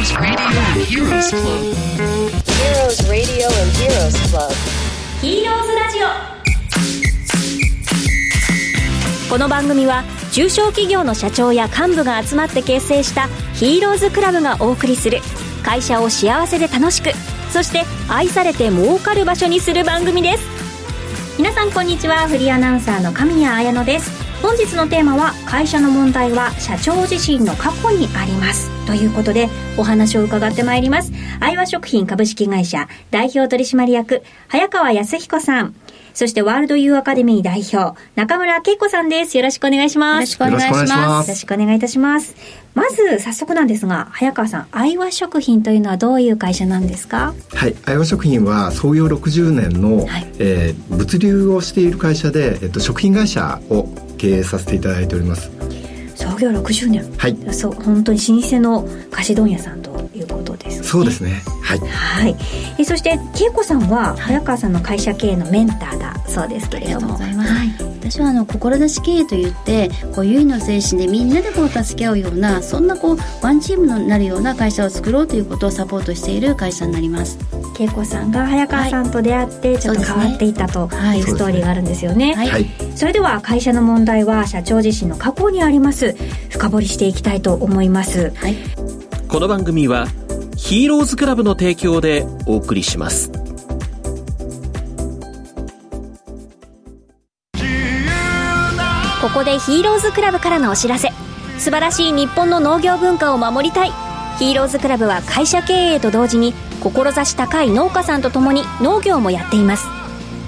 [0.00, 1.76] Heroes Radio and Heroes Club.
[2.48, 4.50] Heroes Radio and Heroes Club.
[5.20, 6.06] ヒーローズラジオ
[9.30, 15.18] この番組は中小企業の社長や幹部が集まって結成したヒーローズクラブがお送りする
[15.62, 17.10] 会社を幸せで楽しく
[17.50, 20.42] そして愛されて儲かる場所にする番組です
[21.36, 31.12] 皆さんこんにちはフリーアナウンサーの神谷彩乃です本日のテーマは会社の問題は社長自身の過去にありますということでお話を伺ってまいります。
[31.40, 35.74] 愛和食品株式会社代表取締役早川康彦さん。
[36.12, 39.36] そしてワールドユーアカデミー代表中村恵子さんです。
[39.36, 40.16] よろしくお願いします。
[40.16, 41.28] よろしくお願いします。
[41.28, 42.34] よろしくお願いいたします。
[42.74, 47.34] まず早速なんですが早川さん愛和食品というのはどういう会社なんですか？
[47.54, 53.88] はい愛和食品は創業60年の、はい、えー、物流をしている会社で、えっと、食品会社を
[54.20, 55.50] 経営させていただいております。
[56.14, 57.10] 創業60年。
[57.16, 57.54] はい。
[57.54, 61.42] そう本当に老舗の菓子問屋さんということです、ね、そうですね。
[61.62, 62.36] はい、はい、
[62.78, 67.00] えそして恵子さんは早川さんの会社経営のメンターだそうですけれども。
[67.00, 67.68] ありがとうございます、はい、
[68.00, 77.38] 私はあの志経営といってこう優位の精神でみんなでこう助け合うようなそんなこうワンチームになるような会社を作ろうということをサポートしている会社になります
[77.80, 86.14] 恵子さんが早川さんと出会ってちょっと変わっていたというストーリーがあるんですよね、はい、それでは会社の問題は社長自身の過去にあります。
[86.50, 88.56] 深掘りしていきたいと思います、はい、
[89.28, 90.06] この番組は
[90.58, 93.32] ヒーローズクラブの提供でお送りします。
[99.22, 101.08] ここでヒーローズクラブからのお知らせ。
[101.58, 103.92] 素晴らしい日本の農業文化を守りたい。
[104.38, 109.86] ヒーローズクラブは会社経営と同時に志高い農家さんと共に農業もやっています。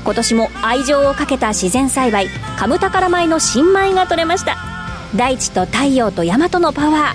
[0.05, 2.27] 今年も愛情をかけた自然栽培
[2.58, 4.56] カムタカラ米の新米が取れました。
[5.14, 7.14] 大地と太陽と大和のパワ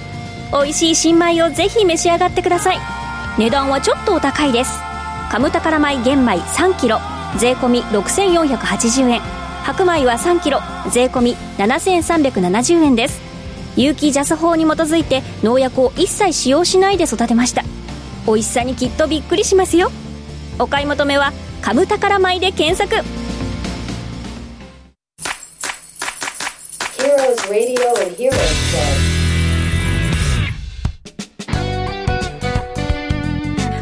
[0.51, 0.63] ー。
[0.63, 2.79] 美味しい新米をぜひ召し上がってください。
[3.37, 4.79] 値段はちょっとお高いです。
[5.29, 6.99] カムタカラ米玄米 3kg
[7.37, 9.21] 税込6480円。
[9.63, 13.19] 白米は 3kg 税込7370円です。
[13.75, 17.63] 有機ジャス法に基づいて農薬を一切使用しないで育てました。
[18.27, 19.89] 美味しさにきっとびっくりしますよ。
[20.59, 21.31] お買い求めは
[21.63, 23.01] 「カムタカラ米」で検索。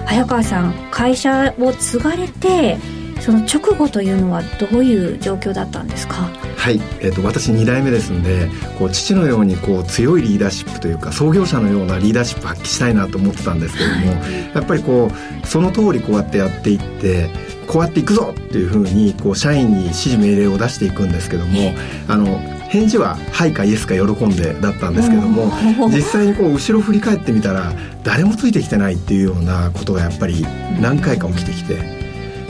[0.06, 2.78] 早川さん会社を継がれて
[3.26, 6.30] その直後というのはどういう状況だったんですか？
[6.58, 15.10] はい、えーと、私2代目ですんでこう父のようにこう強いリーダーシップというか創業者のようなリーダーシップ発揮したいなと思ってたんですけれども、はい、やっぱりこ
[15.44, 17.32] うその通りこうやってやっていって
[17.68, 21.74] こうやっていくぞっていうふうにこう社員に指示命令を出していくんですけども
[22.08, 22.38] あの
[22.70, 25.52] 返事は「はい」か「イエス」か喜んでだったんですけども
[25.90, 30.46] 実際にこう後ろ振り返ってみたら誰もついてきてないっていうようなことがやっぱり
[30.80, 32.05] 何回か起きてきて。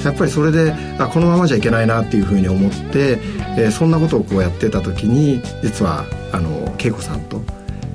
[0.06, 3.20] やっぱりそれであこのままじゃいけないなっていうふうに思って、
[3.58, 7.42] えー、そんなことをこうやってた時に実はあの恵子さんと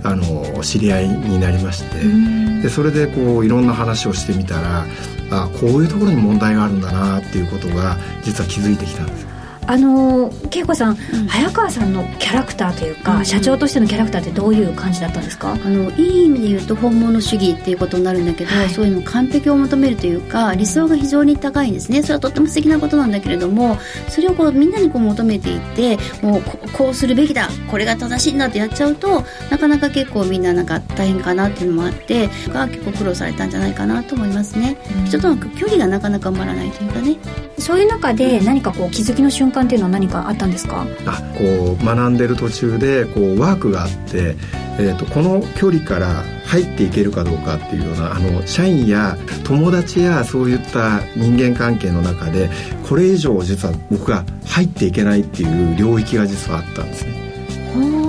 [0.03, 4.87] あの知り合いになりましてでそれでこういろんな話をしてみたら
[5.31, 9.30] あこういうところに問題があるんだなっていうことが実は気づいてきたんです。
[9.67, 15.53] あの恵子さん、うん、早川さんのキャラクターというか、うん、社長としてのキャラクターってどういう感じだったんですか？
[15.53, 22.03] あのいい意味で言うと本物主義っていうことになるんだけど、はい、そういうの完璧を求めるというか理想が非常に高いんですね。
[22.03, 23.79] それはとっても素敵なことなんだけれども
[24.09, 26.43] それをこうみんなにこう求めていってもう
[26.73, 37.17] こうするべきだこれが正しいんだってやっちゃうとなかなか結構みんななんか大変かなっていうのもあってが結構苦労されたんじゃないかなと思いますね、うん、人との距離がなかなか埋まらないというかね。
[37.59, 40.87] そういう中で何かこう気づきの瞬間っていうのは何かあったんですか？
[41.07, 44.37] あこう学んでる途中でこうワークがあって、
[44.79, 52.51] えーと、この距離から入っていけるかどうかっていうようなあの社員や友達やそういった人間関係の中で
[52.89, 57.21] これ以上実は僕が入っていけないっていう領域が実はあったんですね。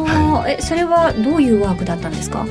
[0.07, 2.45] はえそれはどういうワークだったんですか？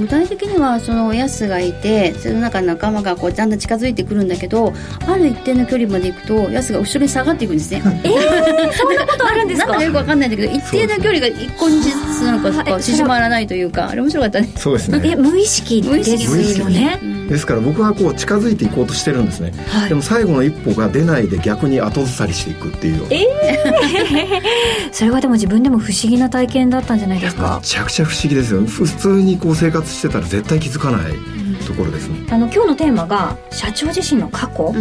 [0.00, 4.72] 具体的にはそのヤスがいてその中仲間がこうだんだん近づいてくるんだけど
[5.06, 7.82] ある一定の距離まで行くとヤスが後ろに下がっていくんですね。
[8.04, 9.68] えー、そんなことあるんですか？
[9.68, 11.80] なんかよくわかんないんだけど一定の距離が一個に
[12.24, 14.52] なんか縮まらないというかあれ面白かったね。
[14.56, 15.00] そうですね。
[15.04, 27.58] え無意識ですよね、ですから僕はこう近づいていこうとしてるんですね、はい、でも最後の一歩が出ないで逆に後ずさりしていくっていうええー、 それはでも自分でも不思議な体験だったんじゃないですか？
[27.60, 28.62] めちゃくちゃ不思議ですよ。
[28.64, 31.12] 普通にこう生活してたら絶対気づかない
[31.66, 34.72] ところですね、あの今日のテーマが社長自身の過去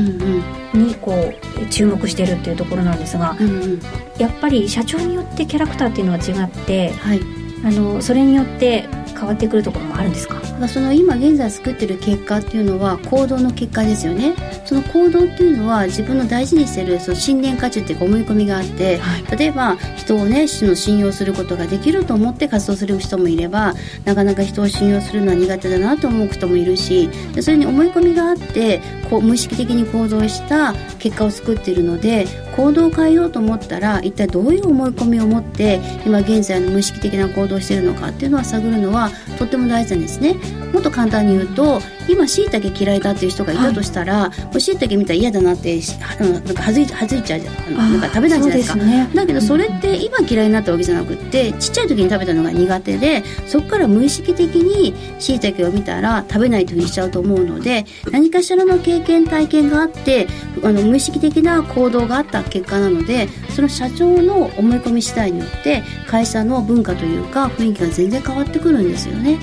[0.74, 3.80] にこう注目してるっていうところなんですが、うんうん、
[4.20, 7.22] やっぱり社長によってキャラクターっていうのは違って、はい、
[7.64, 10.42] あのそれによって変わってくるところもあるんですか？
[10.68, 14.36] その今現在作ってる結果っていうのは行動の結果ですよね。
[14.66, 19.00] その行動っていうのは自分の大事にしてるその信念価値っていうか思い込みがあって、
[19.38, 23.74] 例えば人をねその信用することができると思って活動する人もいれば
[24.06, 32.26] なかなか人を信用するのは苦手だなと思う人もいるしでそれに思い込みがあってこう無意識的に行動した結果を作っているので
[32.56, 39.05] 行動を変えようと思ったら一体どういう思い込みを持って今現在の無意識的な行動をしているのかっていうのは探るのは
[39.38, 40.36] とっても大事なんですね。
[40.74, 44.78] もっと簡単に言うと今しいたけ嫌いだっていう人がいたとしたらしい。
[44.78, 47.56] たけ見たら嫌だなってしあのなんかはずいはずいちゃうじゃん。
[47.80, 48.76] あのなんか食べないじゃないですか。
[48.78, 49.10] ね。
[49.14, 60.28] だけどそれって今嫌いになったわけじゃなくってちっちゃい時に食べたのが苦手でそこから無意識的にしいたけを見たら食べないというふうにしちゃうと思うので何かしらの経験体験があって
[60.64, 69.38] あの無意識的な行動があった結果なのでその社長の思い込み次第によって会社の文化というか雰囲気が全然変わってくるんですよね。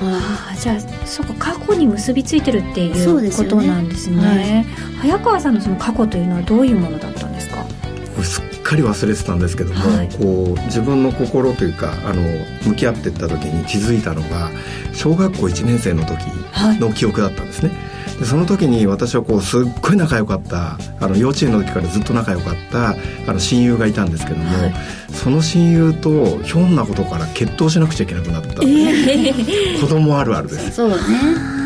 [0.00, 4.64] ああじゃあそうか過去に結びついてるっていうことなんですね。
[5.00, 7.56] 早川さんのその過去というのはどういうものだったんですか？
[7.64, 7.66] こ
[8.18, 10.08] れすっかり忘れてたんですけども、はい。
[10.08, 12.22] こう自分の心というかあの
[12.64, 14.50] 向き合っていった時に気づいたのが
[14.92, 16.18] 小学校1年生の時
[16.80, 17.72] の記憶だったんですね。
[18.18, 24.74] でその時に私はこうすっごい仲良かったあの幼稚園の時からずっと仲良かったあの親友がいたんですけども、はい。
[25.12, 28.48] その親友とひょんなことから決闘しなくちゃいけなくなった。
[28.48, 30.72] っていう子供あるあるです。
[30.72, 30.96] そうね。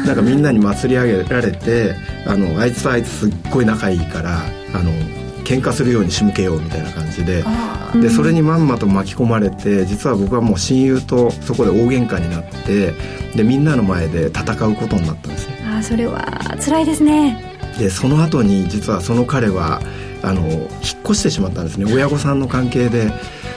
[0.07, 1.95] なんかみんなに祭り上げられて
[2.27, 4.41] あのあいつとあいつすっごい仲いいから
[4.75, 4.91] あの
[5.45, 7.45] 喧嘩するように仕向けようみたいな感じで
[7.95, 12.95] でそれにまんまと巻き込まれて実は僕はもう親友とそこで大喧嘩になって
[13.37, 15.32] でみんなの前で戦うことになった
[15.83, 16.25] それは
[16.65, 17.43] 辛いですね。
[17.79, 19.81] でその後に実はその彼は
[20.23, 20.69] あの引っ
[21.05, 21.93] 越してしまったんですね。
[21.93, 23.13] 親御さんの関係で。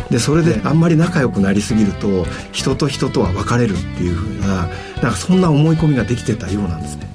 [0.10, 4.68] でそれであんまり仲良くなりすぎると人と人とは別れるっていう風な
[5.01, 7.07] なんかそんな思い込みができてたようなんですね。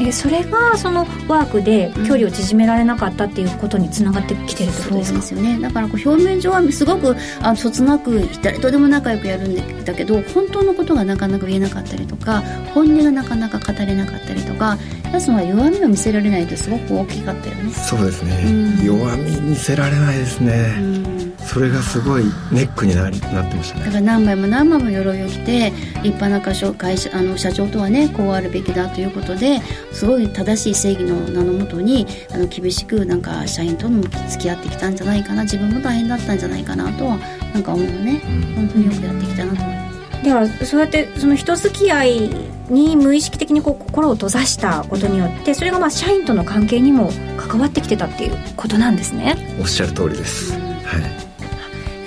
[0.00, 5.60] えそれがそのワークで距離を縮められなかったっていうことにつながってきてるってことですか、そうですよね。
[5.60, 12.42] だからこう表面上はすごくあのそつなく誰とでも仲良くやるんだけど本当のことがなかなか言えなかったりとか
[12.74, 14.78] 本音がなかなか語れなかったりとか
[15.12, 17.72] やつは弱みを見せられないってすごく大きかったよね。
[17.72, 18.84] そうですね、うん。
[18.84, 20.80] 弱み見せられないですね、う
[21.14, 21.17] ん
[21.48, 23.86] それがすごいネックになりなってましたね。
[23.86, 25.72] だから何枚も何枚も鎧を着て
[26.02, 29.60] 立派な会社会社あの社長とはねこうあるべきだということで
[29.90, 37.16] すごい正しい正義の名のもとにあの厳しくなんか社員とも付き合ってきたんじゃないかな自分も大変だったんじゃないかなとは
[37.54, 38.54] なんか思うね、うん。
[38.54, 39.62] 本当によくやってきたなと。
[39.62, 40.22] 思います。
[40.22, 42.30] ではそうやってその人付き合い
[42.68, 49.56] に無意識的にこう心を閉ざしたことによってそれがまあ社員との関係にも関わってきてたっていうことなんですね。
[49.58, 51.27] おっしゃる通りです、はい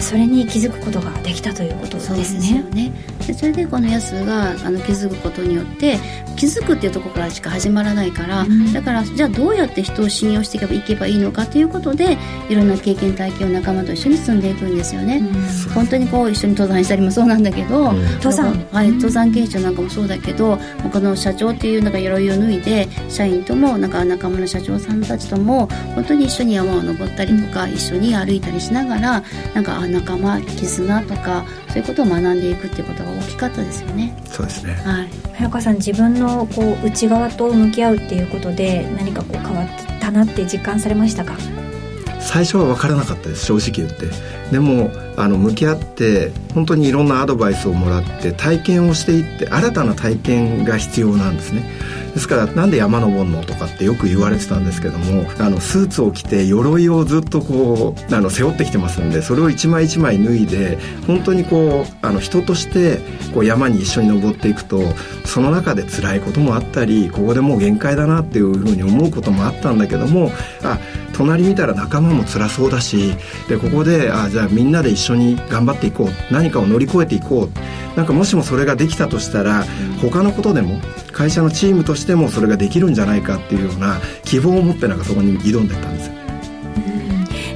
[0.01, 2.92] それに気づくことができたということそうですすよね。
[3.21, 5.97] でそれでこのやつがあの気づくことによって
[6.35, 8.73] 気づくっていうところからしか始まらないから、うん。
[8.73, 12.18] だからじゃあどうやって人を信用していけばいけばいいのかということで
[12.50, 15.21] いろんな経験体験を仲間と一緒に積んでいくんですよね、
[15.73, 18.03] 本当にこう一緒に登山したりもそうなんだけど、うん。
[18.15, 18.51] 登山。
[18.71, 20.57] はい、登山研修なんかもそうだけど
[20.91, 34.13] この社長っていうなんか鎧を脱いで社員ともなんか仲間の社長さんたちとも本当に一緒に山を登ったりとか、一緒に歩いたりしながらなんかあ仲間絆とかそういうことを学んでいくっていうことが大きかったですよね。
[34.25, 34.73] そうですね。
[34.73, 35.09] はい。
[35.33, 39.67] 早川さん自分のこう内側と向き合うっていうことで何かこう変わっ
[40.00, 41.34] たなって実感されましたか？
[42.19, 44.07] 最初は分からなかったです正直言って。
[44.51, 51.63] でもあの向き合って本当にいろんなアドバイスをもらって体験をしていって新たな体験が必要なんですね。
[52.13, 62.99] ですからなんで山登るのとかってよく言われてたんですけどもあのスーツを着て鎧をずっとこうあの背負ってきてますんでそれを一枚一枚脱いで本当にこうあの人として
[63.33, 64.81] こう山に一緒に登っていくと
[65.25, 70.31] その中で辛いこともあったりここでもう限界だなっていうふうに思うこともあったんだけども
[70.63, 70.79] あ
[71.13, 73.15] 隣見たら仲間も辛そうだし
[73.47, 77.82] でここであじゃあみんなで一緒に頑張っていこう何かを乗り越えていこう。
[77.96, 79.65] なんかもしもそれができたとしたら
[80.01, 80.80] 他のことでも
[81.12, 86.08] 会社のチームとしてもそれができるんじゃないかっていうような希望を持ってなんかそこに挑んでったんです。
[86.08, 86.13] よ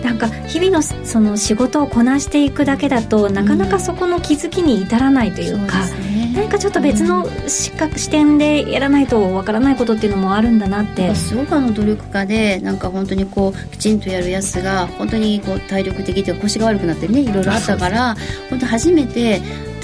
[0.03, 11.15] なんか日々のその仕事をこなしていくだけだとなかなかそこの気づきに至らないというか、そうですね何かちょっと別の視覚視点でやらないとわからないことっていうのもあるんだなって。
[11.15, 18.15] すごくあの努力家でなんか本当にこうきちんとやるやつが本当にこう体力的で腰が悪くなったりねいろいろあったから
[18.49, 19.41] 本当初めて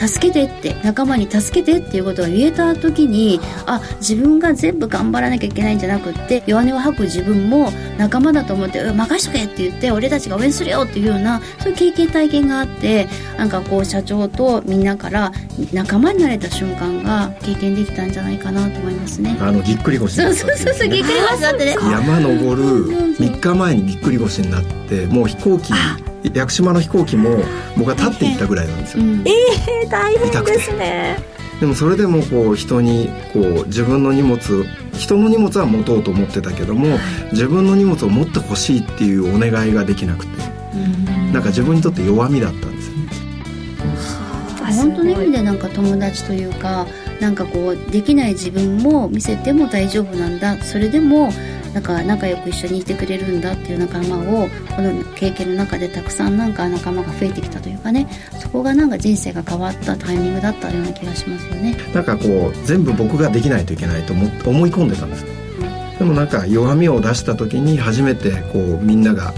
[0.07, 15.31] 助けてって仲間に助けてっていうことが言えた時にあ自分が全部頑張らなきゃいけないんじゃなくって弱音を吐く自分も仲間だと思って「任しとけ」って言って俺たちが応援するよっていうようなそういう経験体験があってなんかこう社長とみんなから
[15.71, 19.37] 仲間になれた瞬間が経験できたんじゃないかなと思いますね。
[19.39, 21.75] あのぎっくり腰そうそうそうそうぎっくり腰だってね。
[21.79, 25.73] 山登る3日前にぎっくり腰になってもう飛行機
[26.23, 27.37] 屋久島の飛行機も
[27.77, 29.23] 僕は立っていったぐらいなんですよ、うん。
[29.27, 31.17] えー、大変ですね。
[31.59, 34.39] でもそれでもこう人にこう自分の荷物
[34.93, 36.97] 人の荷物は持とうと思ってたけども
[37.31, 40.51] 自分の荷物を持ってほしいっていうお願いができなくて。
[41.31, 43.01] なんか自分にとって弱みだったんですよね。
[44.75, 46.85] 本当の意味でなんか友達というか
[47.19, 50.61] なんかこうできない自分も見せても大丈夫なんだ。
[50.61, 51.31] それでも
[51.73, 58.07] なんか仲良く一緒にいてくれるんだっていう仲間をこの経験の中でたくさんなんか仲間が増えてきたというかね
[58.39, 61.77] そこがなんか人生が変わったタイミングだったような気がしますよね。
[61.93, 65.25] なんかこう全部僕ができないといけないと思思い込んでたんです
[65.97, 69.33] でもなんか弱みを出した時に初めてこうみんなが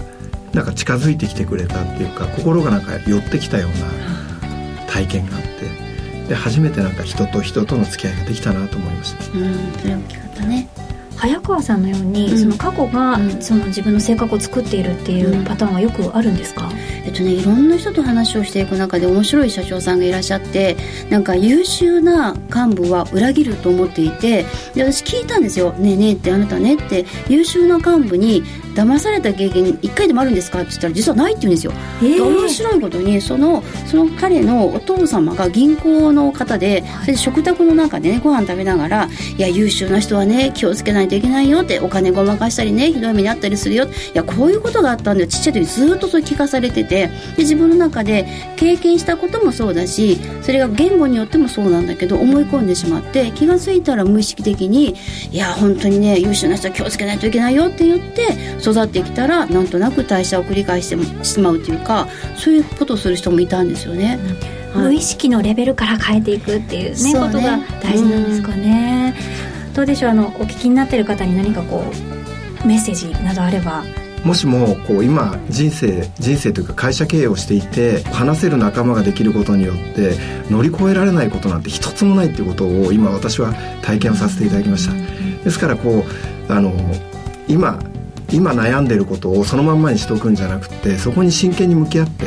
[0.54, 10.68] なんか近づいてきてくれたっていうか心がなんか寄ってきたような体験があってで初めてなんか人と人との付き合いができたなと思いましたうん、それ大きかったね。
[11.16, 12.38] 早川さんのように、うん。
[12.38, 13.42] その過去が、うん。
[13.42, 15.44] その自分の性格を作っているっていううん。
[15.44, 16.70] パターンはよくあるんですか、
[17.04, 20.76] えっとね、いろんな人と話をしていく中で面白い社長さんがいらっしゃって
[21.10, 24.44] なんか優秀な幹部は裏切ると思っていて
[24.74, 27.04] で私聞いたんですよ「ねえねえってあなたね」って。
[27.28, 28.42] 優秀な幹部に
[28.74, 31.72] 騙された経験一回でもあるんですかって言ったら実はないって言うんですよ。
[32.02, 32.16] え。
[32.16, 39.08] で面白いことにそのその彼のお父様が銀行の方でそれで食卓の中でねご飯食べながら
[39.38, 45.28] 「いや優秀な人はね気をつけないといけないよ」ってお金ごまかしたりねひどい目にあったりするよいやこういうことがあったんだよ。
[45.28, 48.24] ちっちゃい時ずっとそれ聞かされててで自分の中で
[48.56, 54.94] 経験したこともそうだしそれが言語によってもそうなんだけど思い込んでしまって気が付いたら無意識的に
[55.32, 58.22] 「いや本当にね優秀な人は気をつけないといけないよ」って言って
[58.60, 64.18] 育ってきたらなんとなく代謝を繰り返してしまうというかそういうことをする人もいたんですよね。
[64.72, 64.84] はい。
[64.84, 67.18] 無意識のレベルから変えていくっていうねね。
[67.18, 69.14] ことが大事なんですかね、
[69.74, 71.84] どうでしょうあのお聞きになってる方に何かこ
[72.62, 73.84] うメッセージなどあれば
[74.24, 80.16] もしもこう今人生人生というか会社経営をしていて話せる仲間ができることによって
[80.50, 83.52] 乗り越えられないことなんて一つもないっていうことを今私は
[83.82, 84.94] 体験をさせていただきました。
[85.44, 86.04] ですからこ
[86.48, 86.72] うあの
[87.48, 87.78] 今
[88.32, 92.26] 今悩んでることをそのまんまにしておくんじゃなくてそこに真剣に向き合って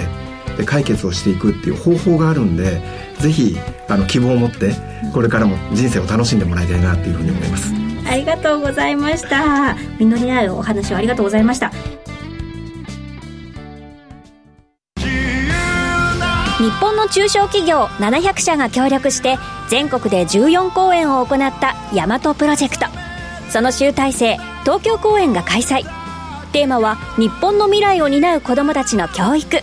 [0.58, 2.82] で解決をしていくっていう方法があるんで
[3.20, 3.58] ぜひ
[3.90, 4.74] あの希望を持って
[5.14, 7.87] これからも人生を楽しんでもらいたいなっていうふうに思います。
[8.10, 9.76] ありがとうございました。
[10.00, 11.72] 実りあるお話をありがとうございました。
[16.58, 19.38] 日本の中小企業700社が協力して
[19.70, 22.88] 全国で14公演を行った大和プロジェクト。
[23.50, 25.84] その集大成東京公演が開催。
[26.54, 29.60] テーマは日本の未来を担う子どもたちの教育。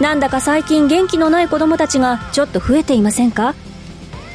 [0.00, 3.54] なんだか最近元気のない子どもたちがちょっと増えていませんか？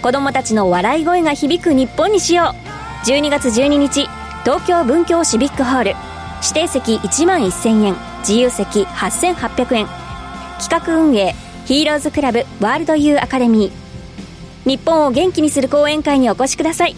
[0.03, 2.64] 子どもたちの笑い声が響く日本にしよう。
[3.03, 4.07] 12月12日
[4.43, 5.95] 東京文京シビックホール。
[6.41, 9.87] 指定席1万1000円自由席8800円。
[10.59, 11.35] 企画運営
[11.65, 14.69] ヒーローズクラブワールドユーアカデミー。
[14.69, 16.95] 日本を元気にする講演会にお越しください。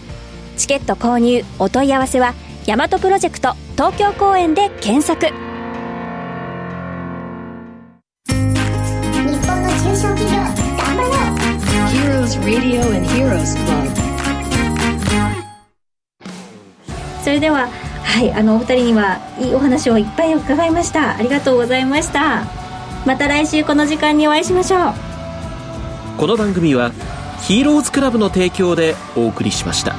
[0.56, 2.34] チケット購入お問い合わせは
[2.66, 5.26] 大和プロジェクト東京公演で検索。
[5.26, 5.32] 日
[9.46, 11.18] 本の中小企業頑張ろう。
[11.88, 13.97] Heroes Radio and Heroes Club.
[17.22, 17.68] それでは
[18.04, 21.16] はいあのお二人にはいいお話をいっぱい伺いました。
[21.16, 22.46] ありがとうございました。
[23.06, 24.94] また来週この時間にお会いしましょう。
[26.16, 26.92] この番組は
[27.42, 29.94] ヒーローズクラブの提供でお送りしました。